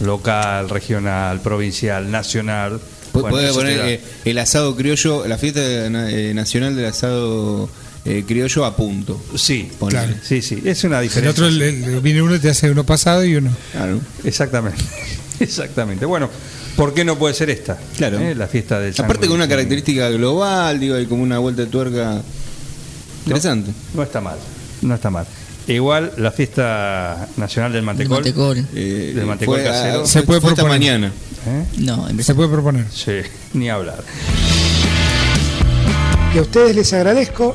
Local, 0.00 0.68
regional, 0.70 1.40
provincial, 1.40 2.10
nacional. 2.10 2.80
Bueno, 3.12 3.28
Puede 3.30 3.52
poner 3.52 3.80
eh, 3.80 4.00
el 4.24 4.38
asado 4.38 4.74
criollo, 4.76 5.26
la 5.26 5.36
fiesta 5.36 5.60
eh, 5.60 6.32
nacional 6.34 6.74
del 6.76 6.86
asado 6.86 7.68
eh, 8.04 8.24
criollo 8.26 8.64
a 8.64 8.74
punto. 8.76 9.20
Sí, 9.36 9.70
Ponele. 9.78 10.06
Claro. 10.06 10.20
sí, 10.22 10.40
sí, 10.42 10.62
es 10.64 10.84
una 10.84 10.98
El 10.98 11.02
diferencia. 11.04 11.30
otro 11.32 11.46
el- 11.48 11.60
el- 11.62 12.00
viene 12.00 12.22
uno 12.22 12.34
y 12.34 12.38
te 12.38 12.48
hace 12.50 12.70
uno 12.70 12.84
pasado 12.84 13.24
y 13.24 13.36
uno. 13.36 13.50
Claro. 13.72 14.00
Exactamente, 14.24 14.82
exactamente. 15.40 16.06
Bueno, 16.06 16.28
¿por 16.76 16.94
qué 16.94 17.04
no 17.04 17.18
puede 17.18 17.34
ser 17.34 17.50
esta? 17.50 17.78
Claro. 17.96 18.18
¿Eh? 18.20 18.34
La 18.34 18.46
fiesta 18.48 18.78
del 18.80 18.92
Aparte 18.92 19.12
sándwich. 19.12 19.28
con 19.28 19.36
una 19.36 19.48
característica 19.48 20.08
global, 20.10 20.80
digo, 20.80 20.94
hay 20.96 21.06
como 21.06 21.22
una 21.22 21.38
vuelta 21.38 21.62
de 21.62 21.68
tuerca 21.68 22.22
interesante. 23.26 23.70
No 23.94 24.02
está 24.02 24.20
mal, 24.20 24.38
no 24.82 24.94
está 24.94 25.10
mal. 25.10 25.26
Igual 25.68 26.12
la 26.16 26.32
fiesta 26.32 27.28
nacional 27.36 27.70
del 27.70 27.80
El 27.80 27.84
mantecol. 27.86 28.16
mantecol. 28.16 28.66
Eh, 28.74 29.12
Del 29.14 29.26
mantecol 29.26 29.56
fue, 29.60 29.64
casero. 29.64 30.06
Se 30.06 30.22
puede 30.22 30.40
fue 30.40 30.50
esta 30.50 30.62
proponer. 30.62 30.80
mañana. 30.80 31.12
¿eh? 31.46 31.64
No, 31.78 32.08
en 32.08 32.20
Se 32.24 32.34
puede 32.34 32.48
proponer. 32.48 32.86
Sí, 32.92 33.12
ni 33.52 33.68
hablar. 33.70 34.02
Y 36.34 36.38
a 36.38 36.42
ustedes 36.42 36.74
les 36.74 36.92
agradezco, 36.92 37.54